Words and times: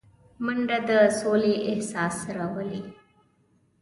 منډه 0.43 0.77
د 0.87 0.89
سولې 1.19 1.53
احساس 1.69 2.17
راولي 2.35 2.81